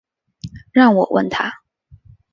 [0.71, 1.61] 让我问他